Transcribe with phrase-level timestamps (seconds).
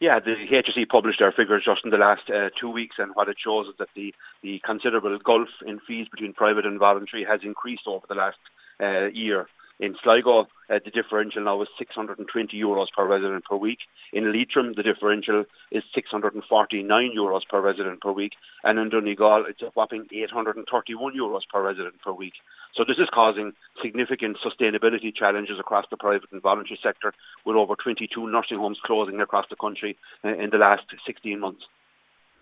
[0.00, 3.28] Yeah, the HSE published their figures just in the last uh, two weeks, and what
[3.28, 7.40] it shows is that the, the considerable gulf in fees between private and voluntary has
[7.42, 8.38] increased over the last
[8.82, 9.46] uh, year.
[9.80, 13.78] In Sligo, uh, the differential now is 620 euros per resident per week.
[14.12, 18.34] In Leitrim, the differential is 649 euros per resident per week.
[18.62, 22.34] And in Donegal, it's a whopping 831 euros per resident per week.
[22.74, 27.14] So this is causing significant sustainability challenges across the private and voluntary sector,
[27.46, 31.62] with over 22 nursing homes closing across the country uh, in the last 16 months.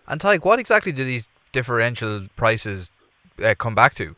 [0.08, 2.90] And Tadhg, what exactly do these differential prices
[3.44, 4.16] uh, come back to?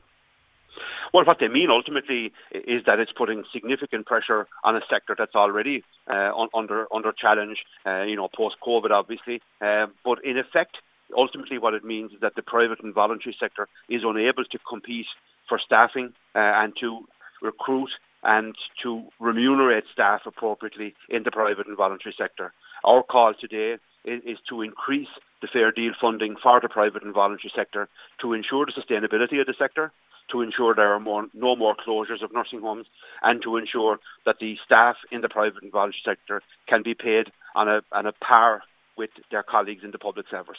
[1.12, 5.34] Well, what they mean ultimately is that it's putting significant pressure on a sector that's
[5.34, 9.42] already uh, un- under under challenge, uh, you know, post-COVID, obviously.
[9.60, 10.78] Uh, but in effect,
[11.16, 15.06] ultimately what it means is that the private and voluntary sector is unable to compete
[15.48, 17.06] for staffing uh, and to
[17.42, 17.90] recruit
[18.22, 22.52] and to remunerate staff appropriately in the private and voluntary sector.
[22.84, 25.08] Our call today is, is to increase
[25.40, 27.88] the fair deal funding for the private and voluntary sector
[28.20, 29.90] to ensure the sustainability of the sector
[30.30, 32.86] to ensure there are more, no more closures of nursing homes
[33.22, 37.30] and to ensure that the staff in the private and voluntary sector can be paid
[37.54, 38.62] on a, on a par
[38.96, 40.58] with their colleagues in the public service.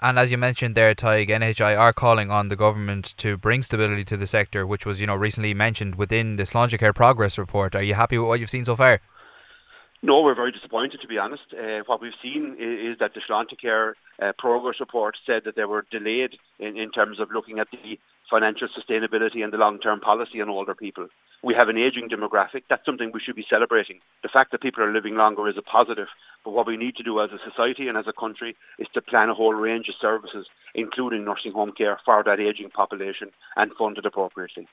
[0.00, 4.04] And as you mentioned there, Tadhg, NHI are calling on the government to bring stability
[4.04, 7.74] to the sector, which was, you know, recently mentioned within the Sláintecare Progress Report.
[7.74, 9.00] Are you happy with what you've seen so far?
[10.00, 11.42] No, we're very disappointed, to be honest.
[11.52, 15.64] Uh, what we've seen is, is that the Sláintecare uh, Progress Report said that they
[15.64, 17.98] were delayed in, in terms of looking at the
[18.30, 21.08] financial sustainability and the long-term policy on older people.
[21.42, 22.64] We have an ageing demographic.
[22.68, 23.98] That's something we should be celebrating.
[24.22, 26.08] The fact that people are living longer is a positive.
[26.44, 29.02] But what we need to do as a society and as a country is to
[29.02, 30.46] plan a whole range of services,
[30.76, 34.68] including nursing home care for that ageing population and fund it appropriately.